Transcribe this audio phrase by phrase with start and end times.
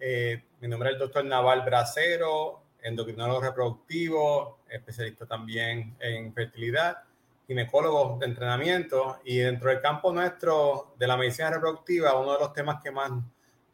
[0.00, 7.04] Eh, mi nombre es el doctor Naval Bracero, endocrinólogo reproductivo, especialista también en fertilidad
[7.50, 12.52] ginecólogos de entrenamiento y dentro del campo nuestro de la medicina reproductiva, uno de los
[12.52, 13.10] temas que más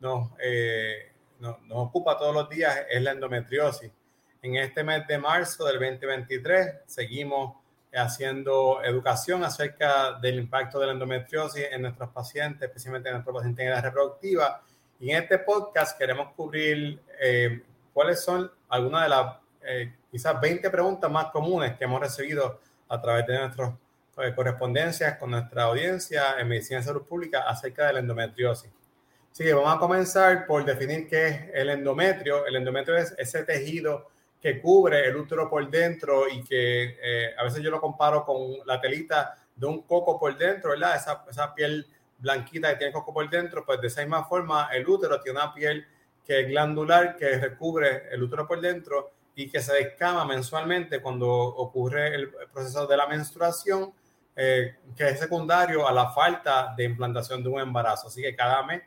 [0.01, 3.93] nos, eh, nos, ocupa todos los días es la endometriosis.
[4.41, 7.57] En este mes de marzo del 2023 seguimos
[7.93, 13.63] haciendo educación acerca del impacto de la endometriosis en nuestros pacientes, especialmente en nuestros pacientes
[13.63, 14.63] en edad reproductiva.
[14.99, 20.71] Y en este podcast queremos cubrir eh, cuáles son algunas de las eh, quizás 20
[20.71, 23.73] preguntas más comunes que hemos recibido a través de nuestras
[24.19, 28.71] eh, correspondencias con nuestra audiencia en Medicina de Salud Pública acerca de la endometriosis.
[29.30, 32.47] Así que vamos a comenzar por definir qué es el endometrio.
[32.47, 34.09] El endometrio es ese tejido
[34.41, 38.38] que cubre el útero por dentro y que eh, a veces yo lo comparo con
[38.65, 40.97] la telita de un coco por dentro, ¿verdad?
[40.97, 41.87] Esa, esa piel
[42.19, 45.53] blanquita que tiene coco por dentro, pues de esa misma forma el útero tiene una
[45.53, 45.87] piel
[46.25, 51.29] que es glandular que recubre el útero por dentro y que se descama mensualmente cuando
[51.29, 53.93] ocurre el proceso de la menstruación,
[54.35, 58.09] eh, que es secundario a la falta de implantación de un embarazo.
[58.09, 58.83] Así que cada mes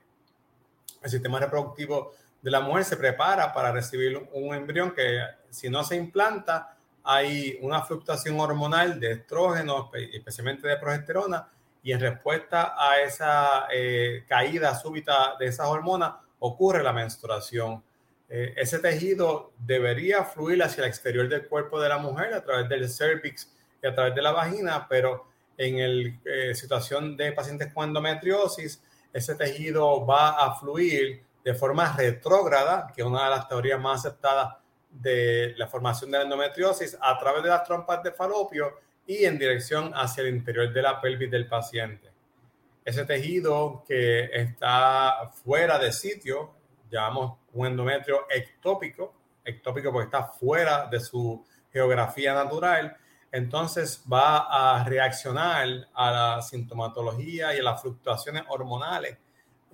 [1.02, 5.84] el sistema reproductivo de la mujer se prepara para recibir un embrión que si no
[5.84, 11.48] se implanta, hay una fluctuación hormonal de estrógenos, especialmente de progesterona,
[11.82, 17.84] y en respuesta a esa eh, caída súbita de esas hormonas ocurre la menstruación.
[18.30, 22.70] Eh, ese tejido debería fluir hacia el exterior del cuerpo de la mujer a través
[22.70, 25.26] del cervix y a través de la vagina, pero
[25.58, 28.82] en la eh, situación de pacientes con endometriosis,
[29.12, 34.06] ese tejido va a fluir de forma retrógrada, que es una de las teorías más
[34.06, 34.56] aceptadas
[34.90, 38.74] de la formación de la endometriosis, a través de las trompas de falopio
[39.10, 42.12] y en dirección hacia el interior de la pelvis del paciente.
[42.86, 46.52] Ese tejido que está fuera de sitio,
[46.92, 51.44] llamamos un endometrio ectópico, ectópico porque está fuera de su
[51.74, 52.96] geografía natural,
[53.32, 59.18] entonces va a reaccionar a la sintomatología y a las fluctuaciones hormonales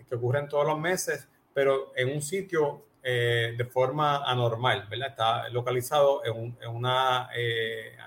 [0.07, 5.09] que ocurren todos los meses, pero en un sitio eh, de forma anormal, ¿verdad?
[5.09, 7.97] Está localizado en, una eh,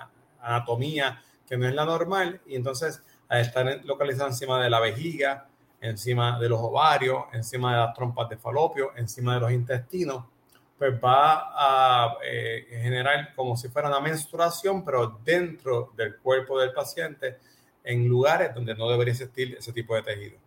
[0.41, 5.49] anatomía que no es la normal y entonces al estar localizado encima de la vejiga,
[5.81, 10.25] encima de los ovarios, encima de las trompas de falopio, encima de los intestinos,
[10.77, 16.73] pues va a eh, generar como si fuera una menstruación, pero dentro del cuerpo del
[16.73, 17.39] paciente,
[17.83, 20.39] en lugares donde no debería existir ese tipo de tejido.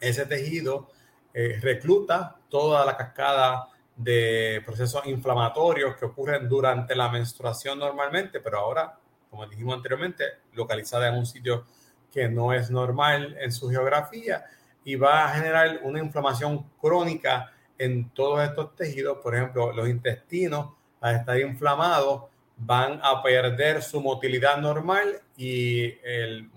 [0.00, 0.90] Ese tejido
[1.32, 8.58] eh, recluta toda la cascada de procesos inflamatorios que ocurren durante la menstruación normalmente, pero
[8.58, 8.98] ahora,
[9.30, 11.64] como dijimos anteriormente, localizada en un sitio
[12.12, 14.44] que no es normal en su geografía
[14.84, 19.18] y va a generar una inflamación crónica en todos estos tejidos.
[19.18, 22.24] Por ejemplo, los intestinos, al estar inflamados,
[22.56, 25.94] van a perder su motilidad normal y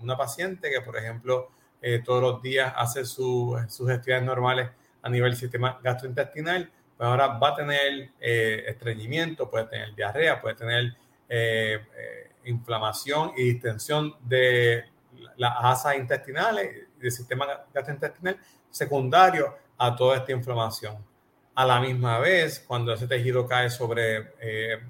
[0.00, 1.50] una paciente que, por ejemplo,
[1.80, 4.70] eh, todos los días hace sus gestiones normales
[5.02, 10.56] a nivel sistema gastrointestinal, pues ahora va a tener eh, estreñimiento, puede tener diarrea, puede
[10.56, 10.96] tener
[11.28, 11.78] eh,
[12.44, 14.84] inflamación y distensión de
[15.36, 18.36] las asas intestinales del sistema gastrointestinal
[18.68, 20.96] secundario a toda esta inflamación.
[21.54, 24.80] A la misma vez, cuando ese tejido cae sobre eh,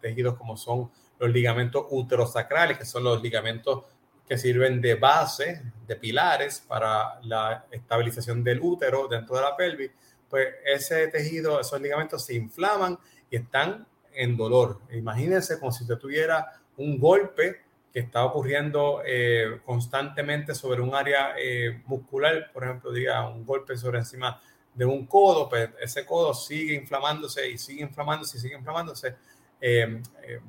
[0.00, 0.90] tejidos como son
[1.20, 3.84] los ligamentos uterosacrales, que son los ligamentos
[4.26, 9.92] que sirven de base, de pilares para la estabilización del útero dentro de la pelvis,
[10.32, 12.98] pues ese tejido, esos ligamentos se inflaman
[13.30, 14.78] y están en dolor.
[14.90, 17.60] Imagínense como si usted tuviera un golpe
[17.92, 23.76] que está ocurriendo eh, constantemente sobre un área eh, muscular, por ejemplo, diga un golpe
[23.76, 24.40] sobre encima
[24.72, 29.14] de un codo, pues ese codo sigue inflamándose y sigue inflamándose y sigue inflamándose
[29.60, 30.00] eh,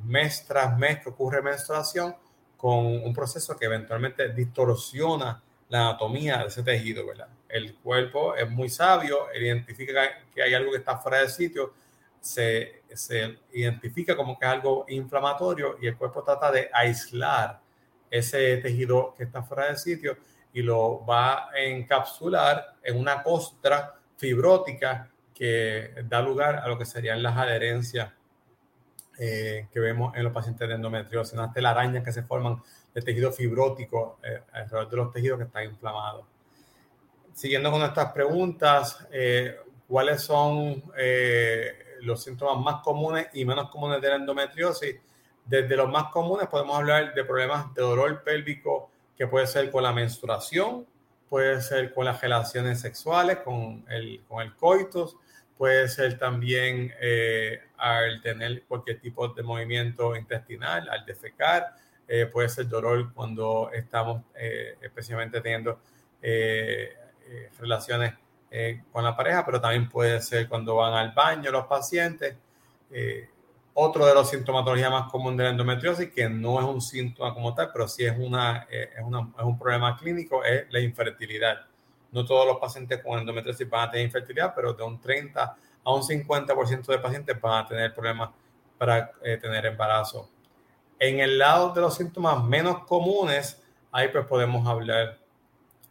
[0.05, 2.15] mes tras mes que ocurre menstruación
[2.55, 5.43] con un proceso que eventualmente distorsiona
[5.73, 7.29] la anatomía de ese tejido, ¿verdad?
[7.49, 11.73] El cuerpo es muy sabio, identifica que hay algo que está fuera de sitio,
[12.21, 12.83] se,
[13.53, 17.59] identifica como que es algo inflamatorio y el cuerpo trata de aislar
[18.11, 20.15] ese tejido que está fuera de sitio
[20.53, 26.85] y lo va a encapsular en una costra fibrótica que da lugar a lo que
[26.85, 28.11] serían las adherencias
[29.17, 32.61] eh, que vemos en los pacientes de endometriosis, unas telarañas que se forman
[32.93, 36.25] de tejido fibrótico eh, alrededor de los tejidos que están inflamados.
[37.33, 39.57] Siguiendo con estas preguntas, eh,
[39.87, 40.83] ¿cuáles son
[42.01, 44.95] los síntomas más comunes y menos comunes de la endometriosis?
[45.45, 49.83] Desde los más comunes podemos hablar de problemas de dolor pélvico que puede ser con
[49.83, 50.85] la menstruación,
[51.29, 55.17] puede ser con las relaciones sexuales, con el, con el coitus,
[55.57, 61.75] puede ser también eh, al tener cualquier tipo de movimiento intestinal, al defecar,
[62.07, 65.79] eh, puede ser dolor cuando estamos eh, especialmente teniendo
[67.59, 68.13] relaciones
[68.91, 72.37] con la pareja, pero también puede ser cuando van al baño los pacientes.
[73.73, 77.53] otro de los sintomatologías más comunes de la endometriosis, que no es un síntoma como
[77.53, 81.65] tal, pero sí es, una, es, es un problema clínico, es la infertilidad
[82.13, 85.93] no todos los pacientes con endometriosis van a tener infertilidad, pero de un 30 a
[85.93, 88.29] un 50% de pacientes van a tener problemas
[88.77, 90.29] para eh, tener embarazo.
[90.99, 93.61] En el lado de los síntomas menos comunes,
[93.91, 95.19] ahí pues podemos hablar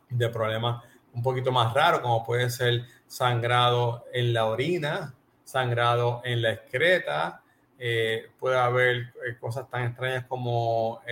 [0.08, 0.82] de problemas
[1.12, 5.14] un poquito más raros, como puede ser sangrado en la orina,
[5.44, 7.43] sangrado en la excreta,
[7.78, 8.96] eh, puede haber
[9.26, 11.02] eh, cosas tan extrañas como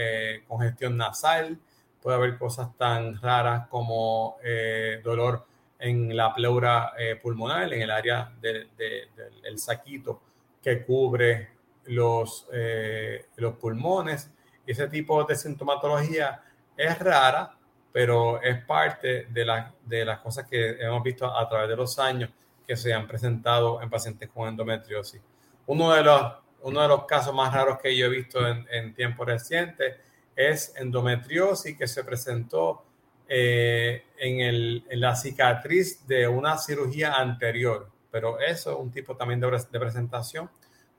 [0.48, 1.58] congestión nasal,
[2.00, 5.46] puede haber cosas tan raras como eh, dolor
[5.78, 10.20] en la pleura eh, pulmonar, en el área del saquito
[10.62, 11.48] que cubre
[11.86, 14.30] los, eh, los pulmones.
[14.66, 16.42] Ese tipo de sintomatología
[16.76, 17.56] es rara,
[17.92, 22.30] pero es parte de, de las cosas que hemos visto a través de los años
[22.66, 25.20] que se han presentado en pacientes con endometriosis.
[25.66, 26.32] Uno de los,
[26.62, 30.00] uno de los casos más raros que yo he visto en, en tiempo reciente
[30.36, 32.84] es endometriosis que se presentó
[33.32, 39.78] eh, en, la cicatriz de una cirugía anterior, pero eso es un tipo también de,
[39.78, 40.50] presentación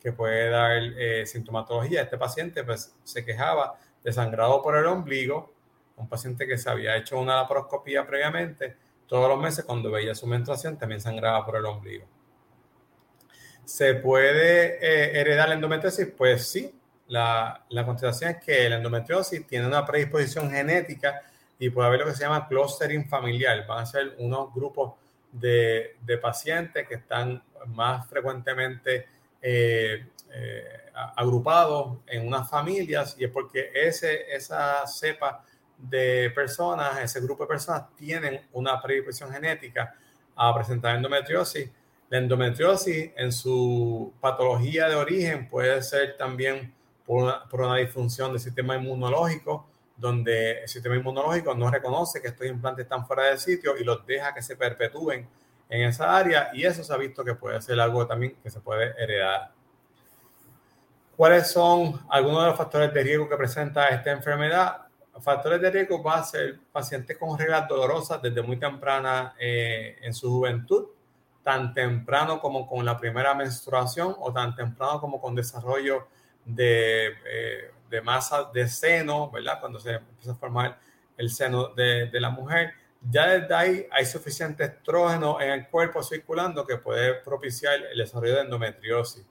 [0.01, 2.01] que puede dar eh, sintomatología.
[2.01, 5.53] Este paciente pues, se quejaba de sangrado por el ombligo,
[5.95, 8.75] un paciente que se había hecho una laparoscopía previamente,
[9.05, 12.05] todos los meses cuando veía su menstruación también sangraba por el ombligo.
[13.63, 16.07] ¿Se puede eh, heredar la endometriosis?
[16.17, 16.73] Pues sí,
[17.07, 21.21] la, la contestación es que la endometriosis tiene una predisposición genética
[21.59, 23.67] y puede haber lo que se llama clustering familiar.
[23.67, 24.93] Van a ser unos grupos
[25.31, 29.07] de, de pacientes que están más frecuentemente
[29.41, 30.63] eh, eh,
[31.15, 35.43] agrupados en unas familias y es porque ese, esa cepa
[35.77, 39.95] de personas, ese grupo de personas tienen una predisposición genética
[40.35, 41.69] a presentar endometriosis.
[42.09, 46.73] La endometriosis en su patología de origen puede ser también
[47.05, 49.67] por una, disfunción del sistema inmunológico,
[49.97, 54.05] donde el sistema inmunológico no reconoce que estos implantes están fuera del sitio y los
[54.05, 55.27] deja que se perpetúen
[55.71, 58.59] en esa área y eso se ha visto que puede ser algo también que se
[58.59, 59.51] puede heredar.
[61.15, 64.81] ¿Cuáles son algunos de los factores de riesgo que presenta esta enfermedad?
[65.21, 70.13] Factores de riesgo va a ser pacientes con reglas dolorosas desde muy temprana eh, en
[70.13, 70.87] su juventud,
[71.41, 76.07] tan temprano como con la primera menstruación o tan temprano como con desarrollo
[76.43, 79.59] de, eh, de masa de seno, ¿verdad?
[79.61, 80.79] Cuando se empieza a formar
[81.15, 82.73] el seno de, de, la mujer.
[83.09, 88.35] Ya desde ahí hay suficiente estrógeno en el cuerpo circulando que puede propiciar el desarrollo
[88.35, 89.25] de endometriosis.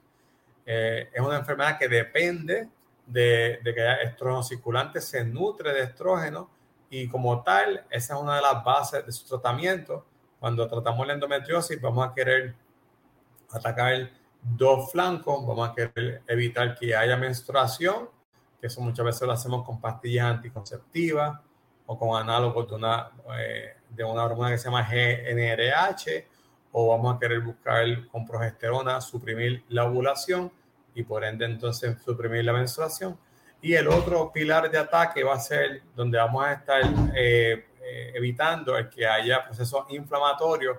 [0.65, 2.69] Eh, es una enfermedad que depende
[3.05, 6.49] de, de, que haya estrógeno circulante, se nutre de estrógeno
[6.89, 10.05] y como tal, esa es una de las bases de su tratamiento.
[10.39, 12.53] Cuando tratamos la endometriosis, vamos a querer
[13.51, 14.11] atacar
[14.41, 18.09] dos flancos, vamos a querer evitar que haya menstruación,
[18.59, 21.39] que eso muchas veces lo hacemos con pastillas anticonceptivas
[21.91, 26.25] o con análogos de una, eh, de una hormona que se llama GNRH,
[26.71, 30.49] o vamos a querer buscar con progesterona suprimir la ovulación
[30.95, 33.19] y por ende entonces suprimir la menstruación.
[33.61, 36.81] Y el otro pilar de ataque va a ser donde vamos a estar
[37.13, 40.77] eh, eh, evitando el que haya procesos inflamatorios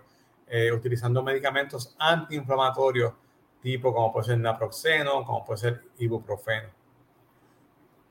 [0.74, 3.14] utilizando medicamentos antiinflamatorios
[3.62, 6.68] tipo como puede ser naproxeno, como puede ser ibuprofeno.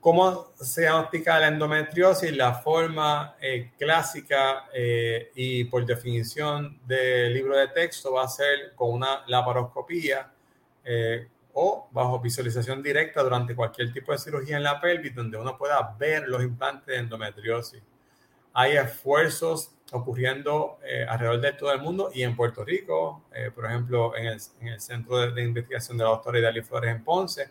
[0.01, 2.35] ¿Cómo se diagnostica la endometriosis?
[2.35, 8.73] La forma eh, clásica eh, y por definición del libro de texto va a ser
[8.75, 10.31] con una laparoscopía
[10.83, 15.55] eh, o bajo visualización directa durante cualquier tipo de cirugía en la pelvis donde uno
[15.55, 17.83] pueda ver los implantes de endometriosis.
[18.53, 23.65] Hay esfuerzos ocurriendo eh, alrededor de todo el mundo y en Puerto Rico, eh, por
[23.65, 27.49] ejemplo, en el, en el Centro de, Investigación de la doctora Flores en Ponce,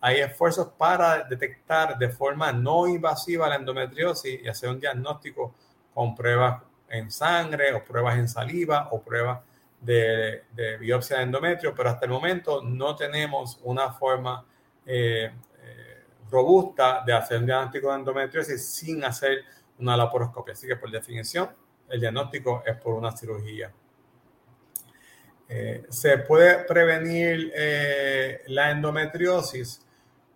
[0.00, 5.54] hay esfuerzos para detectar de forma no invasiva la endometriosis y hacer un diagnóstico
[5.92, 9.40] con pruebas en sangre o pruebas en saliva o pruebas
[9.80, 10.42] de,
[10.78, 14.44] biopsia de endometrio, pero hasta el momento no tenemos una forma
[14.86, 15.30] eh,
[15.62, 19.44] eh, robusta de hacer un diagnóstico de endometriosis sin hacer
[19.78, 20.54] una laparoscopia.
[20.54, 21.50] Así que por definición,
[21.88, 23.70] el diagnóstico es por una cirugía.
[25.48, 27.52] Eh, ¿Se puede prevenir
[28.46, 29.86] la endometriosis?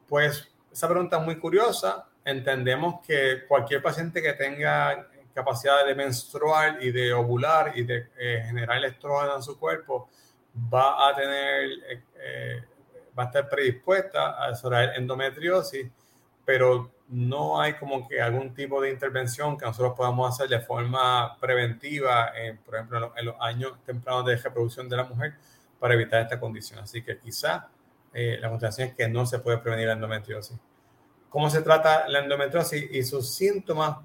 [0.08, 2.06] Pues esa pregunta es muy curiosa.
[2.24, 8.42] Entendemos que cualquier paciente que tenga capacidad de menstruar y de ovular y de eh,
[8.46, 10.08] generar estrógeno en su cuerpo,
[10.72, 12.64] va a tener, eh, eh,
[13.18, 15.90] va a estar predispuesta a desarrollar endometriosis,
[16.44, 21.36] pero no hay como que algún tipo de intervención que nosotros podamos hacer de forma
[21.38, 22.32] preventiva,
[22.64, 25.34] por ejemplo, en los, años tempranos de reproducción de la mujer,
[25.78, 26.78] para evitar esta condición.
[26.80, 27.68] Así que quizá
[28.14, 30.56] la contestación es que no se puede prevenir la endometriosis.
[31.28, 33.98] ¿Cómo se trata la endometriosis y sus síntomas?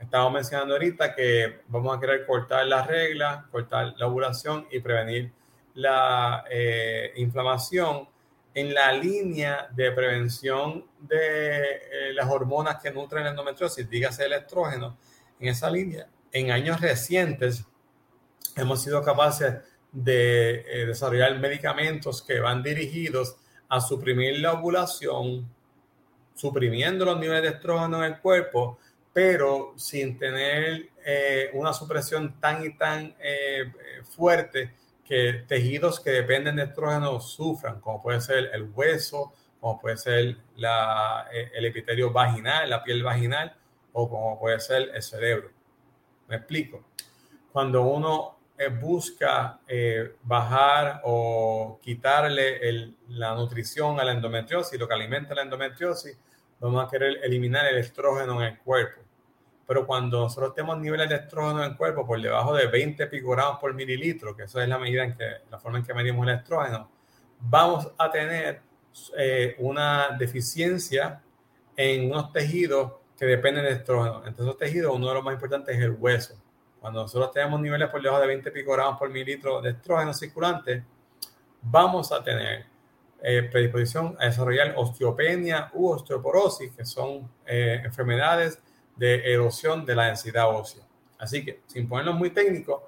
[0.00, 5.32] Estamos mencionando ahorita que vamos a querer cortar las reglas, cortar la ovulación y prevenir
[5.74, 8.08] la eh, inflamación
[8.54, 14.32] en la línea de prevención de eh, las hormonas que nutren la endometriosis, dígase el
[14.32, 14.98] estrógeno.
[15.38, 17.64] En esa línea, en años recientes,
[18.56, 19.56] hemos sido capaces
[19.92, 23.36] de eh, desarrollar medicamentos que van dirigidos
[23.68, 25.48] a suprimir la ovulación,
[26.34, 28.78] suprimiendo los niveles de estrógeno en el cuerpo,
[29.12, 33.72] pero sin tener eh, una supresión tan y tan eh,
[34.16, 39.96] fuerte que tejidos que dependen de estrógeno sufran, como puede ser el hueso, como puede
[39.96, 43.56] ser eh, el epitelio vaginal, la piel vaginal,
[43.92, 45.50] o como puede ser el cerebro.
[46.26, 46.84] Me explico.
[47.52, 48.33] Cuando uno
[48.80, 49.60] busca
[50.22, 56.16] bajar o quitarle la nutrición a la endometriosis, lo que alimenta la endometriosis,
[56.60, 59.04] vamos a querer eliminar el estrógeno en el cuerpo
[59.66, 63.58] pero cuando nosotros tenemos niveles de estrógeno en el cuerpo por debajo de 20 picogramos
[63.58, 66.34] por mililitro, que eso es la medida en que, la forma en que medimos el
[66.34, 66.90] estrógeno,
[67.40, 68.60] vamos a tener
[69.16, 71.22] eh, una deficiencia
[71.76, 74.22] en unos tejidos que dependen de estrógeno.
[74.26, 76.34] Entre esos tejidos, uno de los más importantes es el hueso.
[76.84, 80.84] Cuando nosotros tenemos niveles por debajo de 20 picogramos por mililitro de estrógeno circulante,
[81.62, 82.66] vamos a tener
[83.22, 88.58] eh, predisposición a desarrollar osteopenia u osteoporosis, que son eh, enfermedades
[88.96, 90.84] de erosión de la densidad ósea.
[91.18, 92.82] Así que, sin ponernos muy técnicos,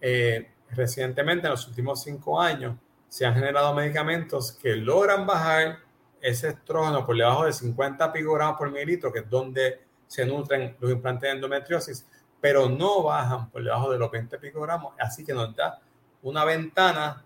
[0.00, 2.74] eh, recientemente, en los últimos cinco años,
[3.08, 5.78] se han generado medicamentos que logran bajar
[6.20, 10.90] ese estrógeno por debajo de 50 picogramos por mililitro, que es donde se nutren los
[10.90, 12.04] implantes de endometriosis,
[12.40, 15.80] pero no bajan por debajo de los 20 picogramos, así que nos da
[16.22, 17.24] una ventana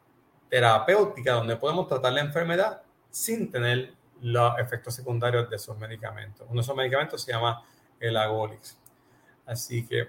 [0.49, 6.47] terapéutica donde podemos tratar la enfermedad sin tener los efectos secundarios de esos medicamentos.
[6.49, 7.65] Uno de esos medicamentos se llama
[7.99, 8.79] el Agolix.
[9.47, 10.09] Así que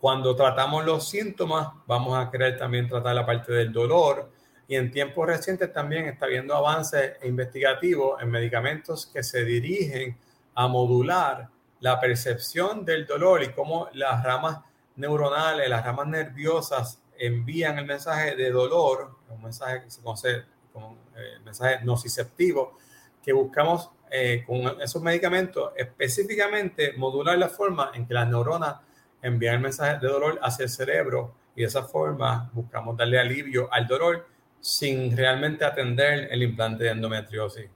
[0.00, 4.30] cuando tratamos los síntomas, vamos a querer también tratar la parte del dolor.
[4.68, 10.16] Y en tiempos recientes también está habiendo avances investigativos en medicamentos que se dirigen
[10.54, 11.48] a modular
[11.80, 14.60] la percepción del dolor y cómo las ramas
[14.96, 20.96] neuronales, las ramas nerviosas envían el mensaje de dolor, un mensaje que se conoce como
[21.16, 22.76] eh, mensaje nociceptivo,
[23.22, 28.76] que buscamos eh, con esos medicamentos, específicamente modular la forma en que las neuronas
[29.22, 33.68] envían el mensaje de dolor hacia el cerebro y de esa forma buscamos darle alivio
[33.72, 34.26] al dolor
[34.60, 37.68] sin realmente atender el implante de endometriosis.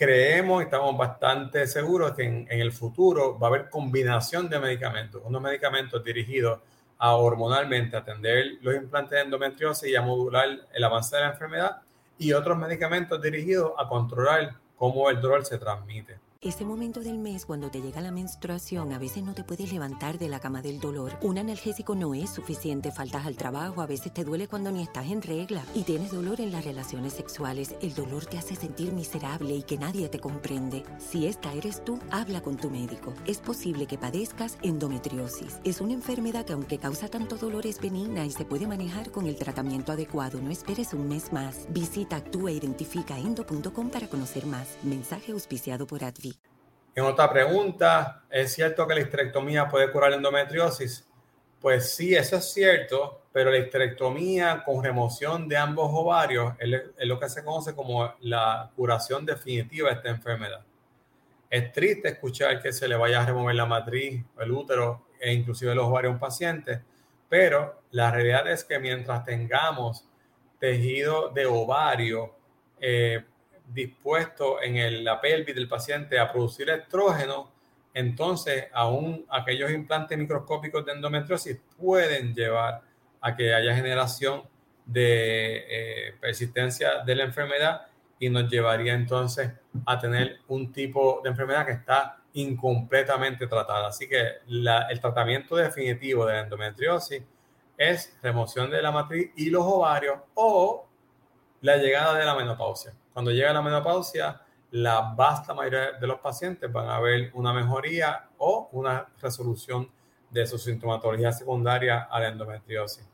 [0.00, 5.20] Creemos, estamos bastante seguros que en, en el futuro va a haber combinación de medicamentos,
[5.22, 6.58] unos medicamentos dirigidos
[6.96, 11.82] a hormonalmente atender los implantes de endometriosis y a modular el avance de la enfermedad
[12.16, 16.18] y otros medicamentos dirigidos a controlar cómo el dolor se transmite.
[16.42, 20.18] Este momento del mes, cuando te llega la menstruación, a veces no te puedes levantar
[20.18, 21.18] de la cama del dolor.
[21.20, 25.10] Un analgésico no es suficiente, faltas al trabajo, a veces te duele cuando ni estás
[25.10, 27.74] en regla y tienes dolor en las relaciones sexuales.
[27.82, 30.82] El dolor te hace sentir miserable y que nadie te comprende.
[30.98, 33.12] Si esta eres tú, habla con tu médico.
[33.26, 35.60] Es posible que padezcas endometriosis.
[35.62, 39.26] Es una enfermedad que aunque causa tanto dolor es benigna y se puede manejar con
[39.26, 40.40] el tratamiento adecuado.
[40.40, 41.66] No esperes un mes más.
[41.68, 44.78] Visita actúaidentificaendo.com para conocer más.
[44.82, 46.29] Mensaje auspiciado por Advi.
[46.94, 51.06] En otra pregunta, ¿es cierto que la histerectomía puede curar la endometriosis?
[51.60, 57.20] Pues sí, eso es cierto, pero la histerectomía con remoción de ambos ovarios es lo
[57.20, 60.64] que se conoce como la curación definitiva de esta enfermedad.
[61.48, 65.74] Es triste escuchar que se le vaya a remover la matriz, el útero e inclusive
[65.74, 66.80] los ovarios a un paciente,
[67.28, 70.08] pero la realidad es que mientras tengamos
[70.58, 72.34] tejido de ovario
[72.80, 73.24] eh,
[73.72, 77.50] dispuesto en la pelvis del paciente a producir estrógeno,
[77.94, 82.82] entonces aún aquellos implantes microscópicos de endometriosis pueden llevar
[83.20, 84.42] a que haya generación
[84.86, 87.86] de eh, persistencia de la enfermedad
[88.18, 89.50] y nos llevaría entonces
[89.86, 93.88] a tener un tipo de enfermedad que está incompletamente tratada.
[93.88, 97.22] Así que el tratamiento definitivo de la endometriosis
[97.76, 100.86] es remoción de la matriz y los ovarios o
[101.62, 102.92] la llegada de la menopausia.
[103.12, 104.40] Cuando llega la menopausia,
[104.72, 109.90] la vasta mayoría de los pacientes van a ver una mejoría o una resolución
[110.30, 113.04] de su sintomatología secundaria a la endometriosis.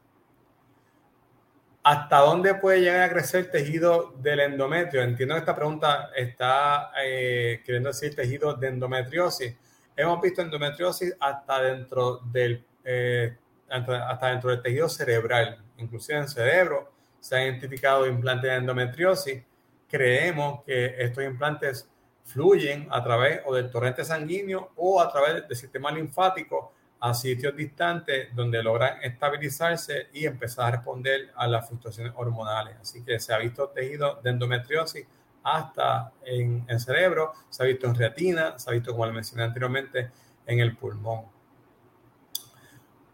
[1.83, 5.03] ¿Hasta dónde puede llegar a crecer el tejido del endometrio?
[5.03, 9.57] Entiendo que esta pregunta está eh, queriendo decir tejido de endometriosis.
[9.97, 13.37] Hemos visto endometriosis hasta dentro del, eh,
[13.69, 16.93] hasta dentro del tejido cerebral, inclusive en el cerebro.
[17.21, 19.45] Se han identificado implantes de endometriosis.
[19.88, 21.88] Creemos que estos implantes
[22.25, 27.55] fluyen a través o del torrente sanguíneo o a través del sistema linfático a sitios
[27.55, 32.76] distantes donde logran estabilizarse y empezar a responder a las fluctuaciones hormonales.
[32.81, 35.07] Así que se ha visto tejido de endometriosis
[35.43, 39.45] hasta en el cerebro, se ha visto en retina, se ha visto, como le mencioné
[39.45, 40.11] anteriormente,
[40.47, 41.26] en el pulmón.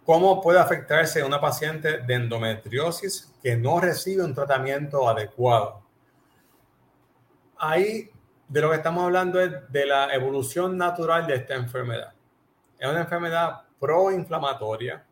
[0.07, 5.82] ¿Cómo puede afectarse una paciente de endometriosis que no recibe un tratamiento adecuado?
[7.65, 8.11] Ahí
[8.49, 12.13] de lo que estamos hablando es de la evolución natural de esta enfermedad.
[12.77, 15.07] Es una enfermedad proinflamatoria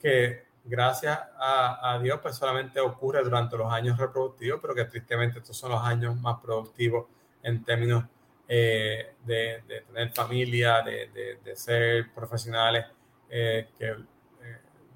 [0.00, 5.56] que gracias a, Dios pues solamente ocurre durante los años reproductivos, pero que tristemente estos
[5.56, 7.06] son los años más productivos
[7.44, 8.06] en términos
[8.48, 12.86] eh, de, tener familia, de, ser profesionales
[13.30, 13.96] eh, que eh,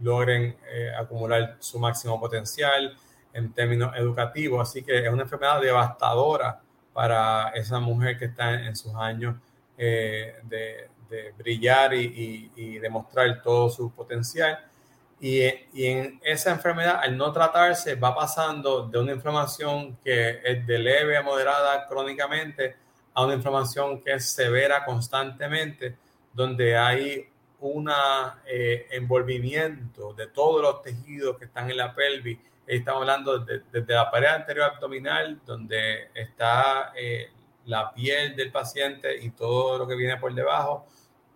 [0.01, 0.57] logren
[0.99, 2.97] acumular su máximo potencial
[3.33, 4.69] en términos educativos.
[4.69, 6.61] Así que es una enfermedad devastadora
[6.99, 9.37] para esa mujer que está en sus años
[9.77, 10.35] de,
[11.09, 14.59] de brillar y, demostrar todo su potencial.
[15.21, 20.79] Y, en esa enfermedad, al no tratarse, va pasando de una inflamación que es de
[20.79, 22.77] leve a moderada crónicamente
[23.15, 25.97] a una inflamación que es severa constantemente,
[26.33, 27.29] donde hay
[27.61, 27.91] un
[28.47, 32.39] eh, envolvimiento de todos los tejidos que están en la pelvis.
[32.69, 37.31] Estamos hablando desde la pared anterior abdominal, donde está eh,
[37.65, 40.85] la piel del paciente y todo lo que viene por debajo,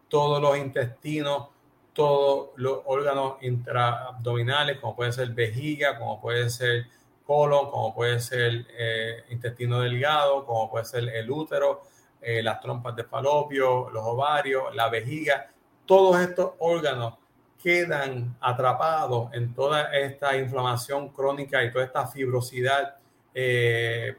[0.09, 1.49] todos los intestinos,
[1.95, 6.89] todos los órganos intraabdominales, como puede ser vejiga, como puede ser
[7.25, 11.81] colon, como puede ser eh, intestino delgado, como puede ser el útero,
[12.21, 15.51] eh, las trompas de falopio, los ovarios, la vejiga,
[15.87, 17.15] todos estos órganos
[17.63, 22.97] quedan atrapados en toda esta inflamación crónica y toda esta fibrosidad
[23.35, 24.17] eh,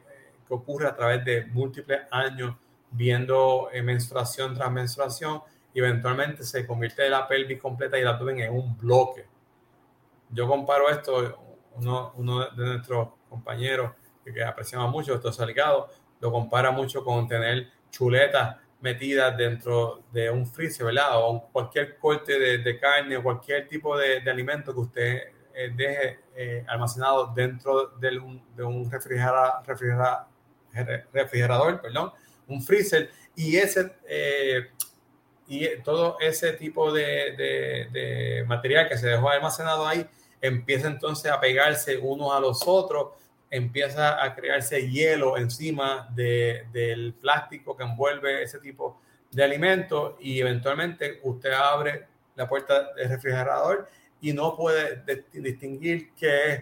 [0.47, 2.55] que ocurre a través de múltiples años
[2.91, 5.41] viendo menstruación tras menstruación
[5.73, 9.25] y eventualmente se convierte la pelvis completa y el abdomen en un bloque.
[10.29, 13.91] Yo comparo esto, uno, uno de nuestros compañeros
[14.23, 20.45] que, apreciamos mucho, esto Salgado, lo compara mucho con tener chuletas metidas dentro de un
[20.45, 21.11] freezer, ¿verdad?
[21.13, 25.21] O cualquier corte de, carne o cualquier tipo de, alimento que usted
[25.55, 28.99] eh, deje eh, almacenado dentro de un, de
[31.13, 31.81] refrigerador,
[32.45, 34.67] un freezer, y ese eh,
[35.47, 40.05] y todo ese tipo de, material que se dejó almacenado ahí
[40.41, 43.13] empieza entonces a pegarse unos a los otros,
[43.53, 51.19] empieza a crearse hielo encima del plástico que envuelve ese tipo de alimentos y eventualmente
[51.21, 53.87] usted abre la puerta del refrigerador
[54.21, 56.61] y no puede distinguir qué es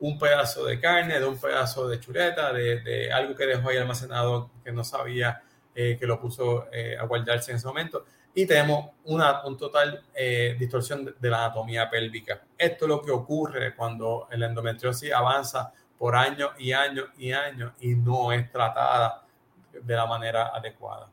[0.00, 4.50] un pedazo de carne, de un pedazo de chuleta, de, algo que dejó ahí almacenado
[4.64, 5.40] que no sabía
[5.72, 10.02] eh, que lo puso eh, a guardarse en ese momento y tenemos una un total
[10.14, 12.42] eh, distorsión de, la anatomía pélvica.
[12.58, 17.74] Esto es lo que ocurre cuando la endometriosis avanza por años y años y años
[17.78, 19.22] y no es tratada
[19.70, 21.08] de la manera adecuada.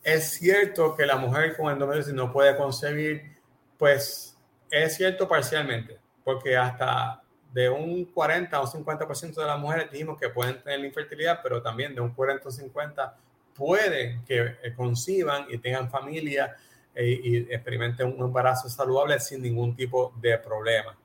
[0.00, 3.36] Es cierto que la mujer con endometriosis no puede concebir,
[3.76, 4.38] pues
[4.70, 7.20] es cierto parcialmente, porque hasta
[7.52, 11.96] de un 40 o 50% de las mujeres dijimos que pueden tener infertilidad, pero también
[11.96, 13.16] de un 40 o 50
[13.56, 16.54] pueden que conciban y tengan familia
[16.94, 20.96] eh, y experimenten un embarazo saludable sin ningún tipo de problema.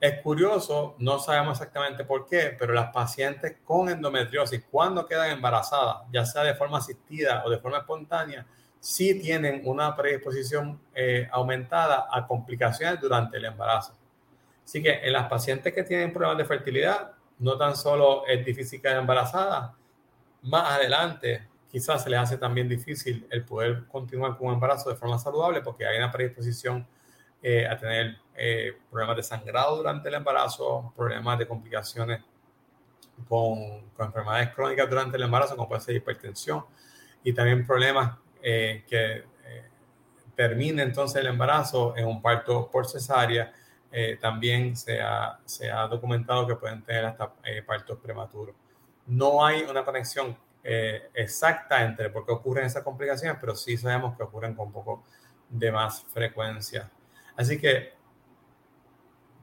[0.00, 6.06] Es curioso, no sabemos exactamente por qué, pero las pacientes con endometriosis, cuando quedan embarazadas,
[6.12, 8.46] ya sea de forma asistida o de forma espontánea,
[8.78, 13.92] sí tienen una predisposición eh, aumentada a complicaciones durante el embarazo.
[14.64, 18.80] Así que en las pacientes que tienen problemas de fertilidad, no tan solo es difícil
[18.80, 19.74] quedar embarazada,
[20.42, 24.96] más adelante quizás se les hace también difícil el poder continuar con un embarazo de
[24.96, 26.86] forma saludable porque hay una predisposición
[27.42, 28.18] a tener
[28.90, 32.20] problemas de sangrado durante el embarazo, problemas de complicaciones
[33.28, 36.64] con, enfermedades crónicas durante el embarazo, como puede ser hipertensión,
[37.24, 39.24] y también problemas que
[40.38, 43.52] termine entonces el embarazo en un parto por cesárea,
[43.90, 45.40] eh, también se ha,
[45.90, 48.54] documentado que pueden tener hasta eh, partos prematuros.
[49.06, 54.16] No hay una conexión eh, exacta entre por qué ocurren esas complicaciones, pero sí sabemos
[54.16, 55.04] que ocurren con un poco
[55.48, 56.88] de más frecuencia.
[57.38, 57.92] Así que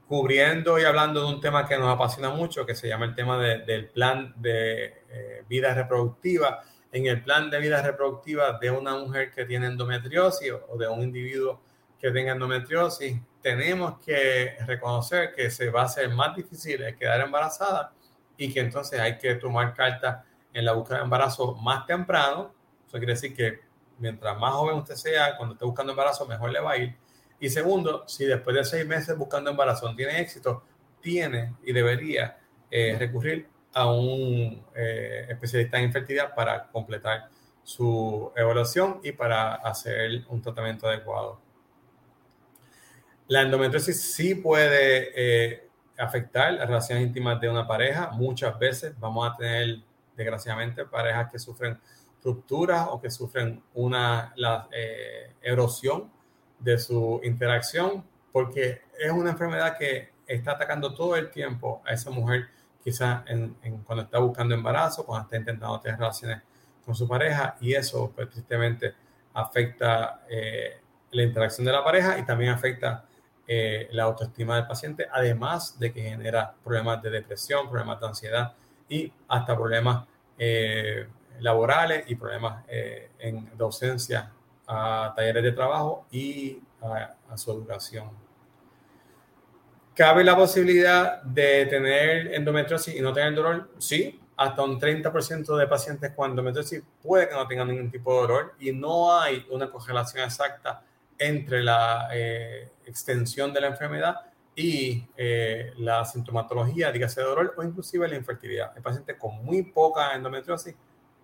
[0.05, 3.41] cubriendo y hablando de un tema que nos apasiona mucho, que se llama el tema
[3.41, 9.45] del plan de vida reproductiva, en el plan de vida reproductiva de una mujer que
[9.45, 11.61] tiene endometriosis o de un individuo
[11.97, 17.93] que tenga endometriosis, tenemos que reconocer que se va a hacer más difícil quedar embarazada
[18.35, 22.53] y que entonces hay que tomar cartas en la búsqueda de embarazo más temprano.
[22.85, 23.61] Eso quiere decir que
[23.99, 27.04] mientras más joven usted sea, cuando esté buscando embarazo, mejor le va a ir.
[27.39, 30.63] Y segundo, si después de seis meses buscando embarazo tiene éxito,
[31.01, 32.37] tiene y debería
[32.71, 37.29] eh, recurrir a un eh, especialista en infertilidad para completar
[37.61, 41.41] su evaluación y para hacer un tratamiento adecuado.
[43.27, 45.67] La endometriosis sí puede eh,
[45.97, 48.11] afectar las relaciones íntimas de una pareja.
[48.11, 49.79] Muchas veces vamos a tener,
[50.15, 51.79] desgraciadamente, parejas que sufren
[52.23, 54.33] rupturas o que sufren una
[55.41, 56.11] erosión
[56.59, 62.09] de su interacción porque es una enfermedad que está atacando todo el tiempo a esa
[62.09, 62.49] mujer
[62.85, 66.41] quizás en, cuando está buscando embarazo, cuando está intentando tener relaciones
[66.85, 68.93] con su pareja y eso pues, tristemente
[69.33, 73.05] afecta eh, la interacción de la pareja y también afecta
[73.47, 78.53] eh, la autoestima del paciente, además de que genera problemas de depresión, problemas de ansiedad
[78.87, 80.05] y hasta problemas
[80.37, 81.07] eh,
[81.39, 84.31] laborales y problemas en, de ausencia
[84.67, 88.09] a talleres de trabajo y a su educación.
[89.95, 93.69] ¿Cabe la posibilidad de tener endometriosis y no tener dolor?
[93.77, 98.21] Sí, hasta un 30% de pacientes con endometriosis puede que no tengan ningún tipo de
[98.27, 100.83] dolor y no hay una correlación exacta
[101.17, 104.15] entre la eh, extensión de la enfermedad
[104.53, 108.73] y eh, la sintomatología, dígase de dolor o inclusive la infertilidad.
[108.75, 110.75] Hay pacientes con muy poca endometriosis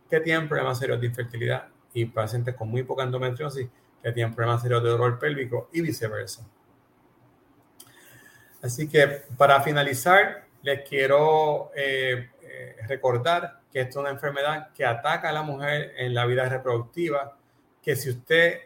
[0.10, 3.68] que tienen problemas serios de infertilidad y pacientes con muy poca endometriosis
[4.02, 6.46] que tienen problemas serios de dolor pélvico y viceversa.
[8.62, 14.86] Así que para finalizar, les quiero eh, eh, recordar que esto es una enfermedad que
[14.86, 17.38] ataca a la mujer en la vida reproductiva,
[17.82, 18.60] que si usted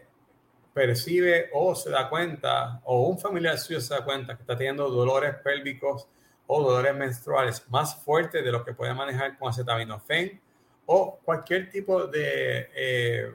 [0.74, 4.90] percibe o se da cuenta, o un familiar suyo se da cuenta que está teniendo
[4.90, 6.10] dolores pélvicos
[6.48, 10.42] o dolores menstruales más fuertes de lo que puede manejar con acetaminofén
[10.86, 13.32] o cualquier tipo de eh,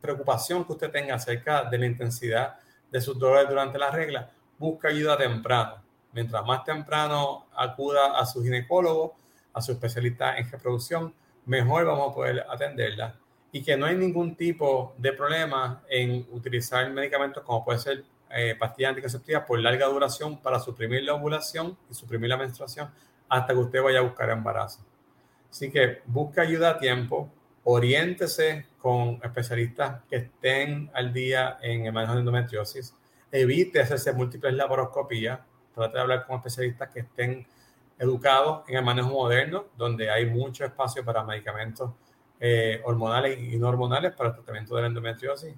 [0.00, 2.56] preocupación que usted tenga acerca de la intensidad
[2.90, 8.42] de sus dolores durante la regla, busca ayuda temprano mientras más temprano acuda a su
[8.42, 9.16] ginecólogo,
[9.54, 11.14] a su especialista en reproducción,
[11.46, 13.16] mejor vamos a poder atenderla
[13.50, 18.56] y que no hay ningún tipo de problema en utilizar medicamentos como puede ser eh,
[18.58, 22.90] pastillas anticonceptivas por larga duración para suprimir la ovulación y suprimir la menstruación
[23.28, 24.80] hasta que usted vaya a buscar embarazo.
[25.52, 27.30] Así que busque ayuda a tiempo,
[27.64, 32.96] oriéntese con especialistas que estén al día en el manejo de endometriosis,
[33.30, 35.40] evite hacerse múltiples laparoscopías,
[35.74, 37.46] trate de hablar con especialistas que estén
[37.98, 41.90] educados en el manejo moderno, donde hay mucho espacio para medicamentos
[42.40, 45.54] eh, hormonales y no hormonales para el tratamiento de la endometriosis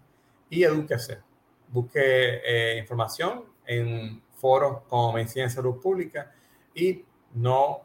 [0.50, 1.20] y edúquese.
[1.68, 6.32] Busque eh, información en foros como Medicina de Salud Pública
[6.74, 7.04] y
[7.34, 7.82] no,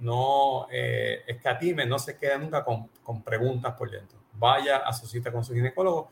[0.00, 4.18] no eh, escatime, no se quede nunca con, con preguntas por dentro.
[4.34, 6.10] Vaya a su cita con su ginecólogo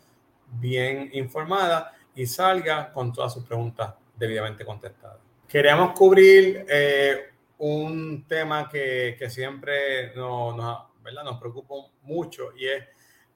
[0.53, 5.19] bien informada y salga con todas sus preguntas debidamente contestadas.
[5.49, 10.57] Queríamos cubrir eh, un tema que, que siempre nos,
[11.03, 11.25] ¿verdad?
[11.25, 12.85] nos preocupa mucho y es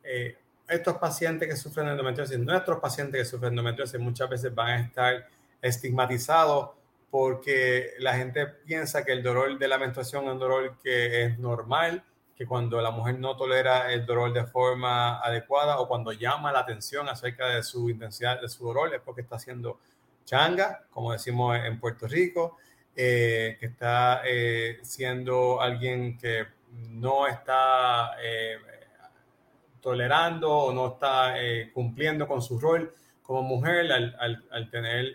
[0.02, 0.36] eh,
[0.68, 5.28] estos pacientes que sufren endometriosis, nuestros pacientes que sufren endometriosis muchas veces van a estar
[5.60, 6.70] estigmatizados
[7.10, 11.38] porque la gente piensa que el dolor de la menstruación es un dolor que es
[11.38, 12.04] normal,
[12.36, 16.60] que cuando la mujer no tolera el dolor de forma adecuada o cuando llama la
[16.60, 19.78] atención acerca de su intensidad de su dolor es porque está haciendo
[20.24, 22.56] changa, como decimos en Puerto Rico,
[22.96, 26.46] eh, que está eh, siendo alguien que
[26.90, 28.56] no está eh,
[29.80, 31.34] tolerando o no está
[31.72, 32.92] cumpliendo con su rol
[33.30, 35.14] como mujer al, tener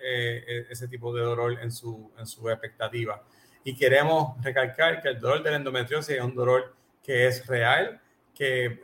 [0.70, 3.22] ese tipo de dolor en su, en su expectativa.
[3.66, 6.74] Y queremos recalcar que el dolor de la endometriosis es un dolor
[7.04, 8.00] que es real,
[8.34, 8.80] que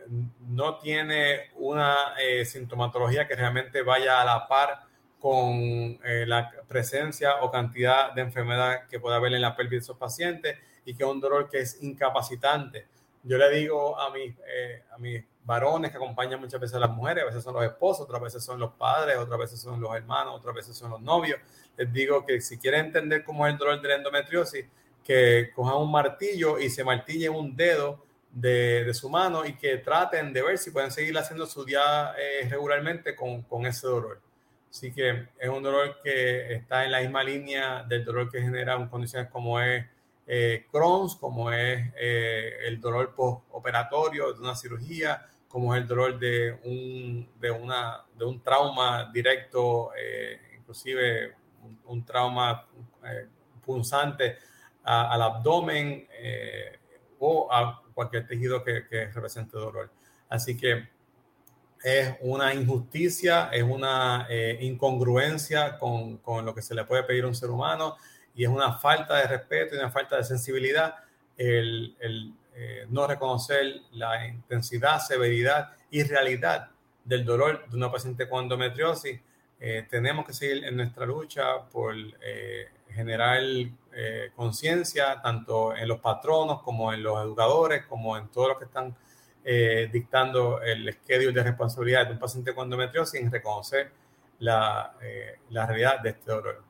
[0.50, 1.96] no tiene una
[2.44, 4.82] sintomatología que realmente vaya a la par
[5.18, 9.78] con eh, la presencia o cantidad de enfermedad que puede haber en la pelvis de
[9.78, 12.88] esos pacientes y que es un dolor que es incapacitante.
[13.24, 16.92] Yo le digo a mis, eh, a mis varones que acompañan muchas veces a las
[16.92, 19.96] mujeres, a veces son los esposos, otras veces son los padres, otras veces son los
[19.96, 21.40] hermanos, otras veces son los novios.
[21.78, 24.66] Les digo que si quieren entender cómo es el dolor de la endometriosis,
[25.04, 29.78] que cojan un martillo y se martillen un dedo de, de, su mano y que
[29.78, 34.22] traten de ver si pueden seguir haciendo su día eh, regularmente con, con, ese dolor.
[34.70, 38.90] Así que es un dolor que está en la misma línea del dolor que genera
[38.90, 39.86] condiciones como es
[40.34, 46.18] eh, Crohn's, como es eh, el dolor postoperatorio de una cirugía, como es el dolor
[46.18, 52.66] de un, de una, de un trauma directo, eh, inclusive un, un trauma
[53.04, 53.28] eh,
[53.62, 54.38] punzante
[54.86, 56.80] a, al abdomen eh,
[57.20, 59.92] o a cualquier tejido que, que, represente dolor.
[60.30, 60.88] Así que
[61.84, 67.26] es una injusticia, es una eh, incongruencia con, con, lo que se le puede pedir
[67.26, 67.98] a un ser humano
[68.36, 70.96] y es una falta de respeto y una falta de sensibilidad
[71.38, 76.70] el, el eh, no reconocer la intensidad, severidad y realidad
[77.04, 79.20] del dolor de una paciente con endometriosis.
[79.60, 83.42] Eh, tenemos que seguir en nuestra lucha por eh, generar
[83.94, 88.66] eh, conciencia tanto en los patronos como en los educadores, como en todos los que
[88.66, 88.96] están
[89.44, 93.92] eh, dictando el schedule de responsabilidad de un paciente con endometriosis en reconocer
[94.40, 96.64] la, eh, la realidad de este dolor.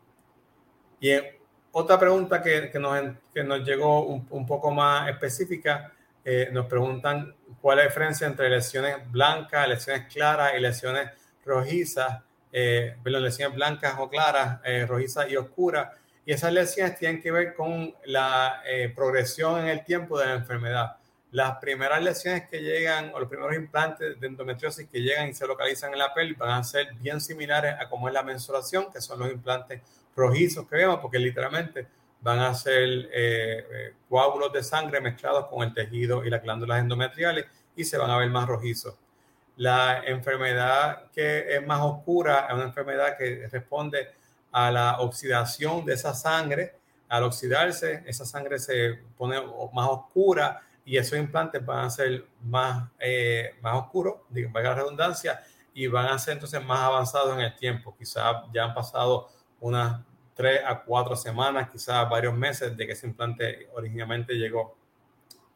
[0.99, 1.11] Y
[1.71, 2.99] otra pregunta que, que, nos,
[3.33, 5.91] que nos, llegó un, un, poco más específica,
[6.23, 11.09] eh, nos preguntan cuál es la diferencia entre lesiones blancas, lesiones claras y lesiones
[11.45, 15.89] rojizas, eh, lesiones blancas o claras, eh, rojizas y oscuras.
[16.25, 20.33] Y esas lesiones tienen que ver con la eh, progresión en el tiempo de la
[20.33, 20.97] enfermedad.
[21.31, 25.47] Las primeras lesiones que llegan, o los primeros implantes de endometriosis que llegan y se
[25.47, 29.01] localizan en la pelvis, van a ser bien similares a cómo es la menstruación, que
[29.01, 29.81] son los implantes
[30.15, 31.87] rojizos que vemos, porque literalmente
[32.21, 36.79] van a ser eh, eh, coágulos de sangre mezclados con el tejido y las glándulas
[36.79, 37.45] endometriales
[37.75, 38.95] y se van a ver más rojizos.
[39.57, 44.09] La enfermedad que es más oscura es una enfermedad que responde
[44.51, 46.75] a la oxidación de esa sangre.
[47.09, 49.41] Al oxidarse, esa sangre se pone
[49.73, 54.75] más oscura y esos implantes van a ser más, eh, más oscuros, digo, valga la
[54.75, 55.41] redundancia,
[55.73, 57.95] y van a ser entonces más avanzados en el tiempo.
[57.97, 59.29] Quizás ya han pasado
[59.61, 60.01] unas
[60.33, 64.75] tres a cuatro semanas, quizás varios meses de que ese implante originalmente llegó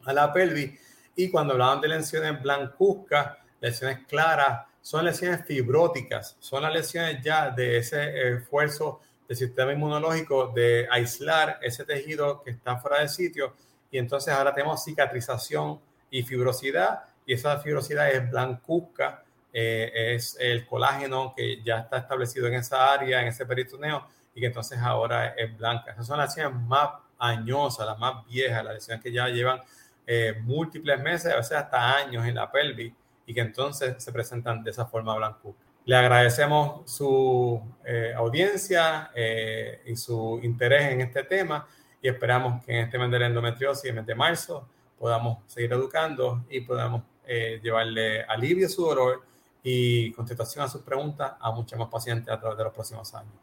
[0.04, 0.80] a la pelvis.
[1.14, 7.50] Y cuando hablaban de lesiones blancuzcas, lesiones claras, son lesiones fibróticas, son las lesiones ya
[7.50, 13.54] de ese esfuerzo del sistema inmunológico de aislar ese tejido que está fuera de sitio.
[13.90, 19.24] Y entonces ahora tenemos cicatrización y fibrosidad, y esa fibrosidad es blancuzca,
[19.58, 24.40] eh, es el colágeno que ya está establecido en esa área, en ese peritoneo, y
[24.40, 25.92] que entonces ahora es blanca.
[25.92, 29.62] Esas son las lesiones más añosas, las más viejas, las lesiones que ya llevan
[30.06, 32.92] eh, múltiples meses, a veces hasta años en la pelvis
[33.24, 35.64] y que entonces se presentan de esa forma blancuzca.
[35.86, 41.66] Le agradecemos su eh, audiencia eh, y su interés en este tema
[42.02, 45.72] y esperamos que en este mes de la endometriosis, el mes de marzo, podamos seguir
[45.72, 49.22] educando y podamos eh, llevarle alivio a su dolor
[49.68, 53.34] y contestación a sus preguntas a muchos más pacientes a través de los próximos años.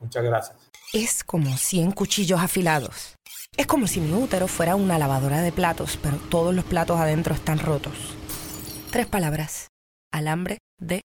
[0.00, 0.58] Muchas gracias.
[0.92, 3.16] Es como 100 cuchillos afilados.
[3.56, 7.34] Es como si mi útero fuera una lavadora de platos, pero todos los platos adentro
[7.34, 7.94] están rotos.
[8.90, 9.68] Tres palabras.
[10.12, 11.00] Alambre de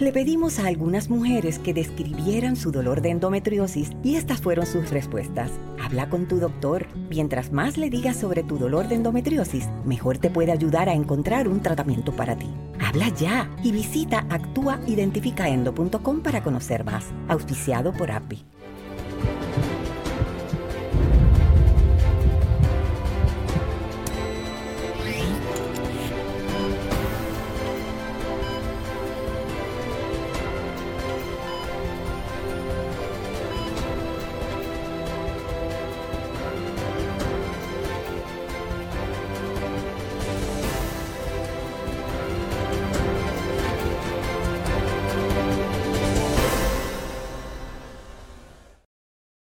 [0.00, 4.90] Le pedimos a algunas mujeres que describieran su dolor de endometriosis y estas fueron sus
[4.90, 5.52] respuestas.
[5.80, 6.88] Habla con tu doctor.
[7.10, 11.46] Mientras más le digas sobre tu dolor de endometriosis, mejor te puede ayudar a encontrar
[11.46, 12.50] un tratamiento para ti.
[12.84, 17.06] Habla ya y visita actúaidentificaendo.com para conocer más.
[17.28, 18.44] Auspiciado por API.